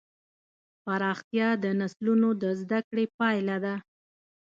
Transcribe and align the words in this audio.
پراختیا 0.83 1.49
د 1.63 1.65
نسلونو 1.79 2.29
د 2.41 2.43
زدهکړې 2.61 3.05
پایله 3.17 3.57
ده. 3.65 3.75